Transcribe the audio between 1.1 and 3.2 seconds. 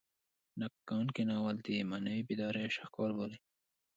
ناول د معنوي بیدارۍ شاهکار